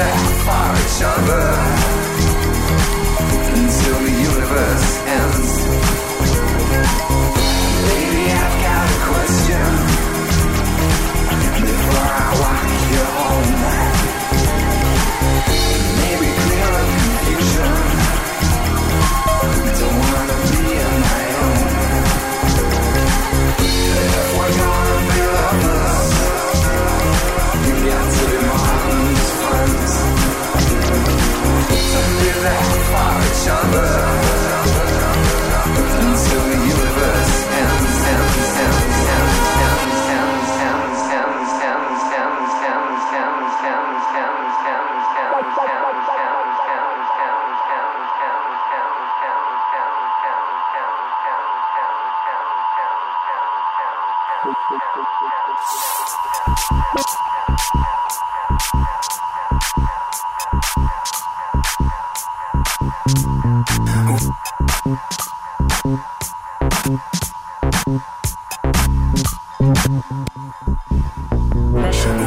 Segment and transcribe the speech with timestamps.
[0.00, 1.44] For each other.
[3.52, 4.99] Until the universe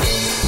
[0.02, 0.43] Show.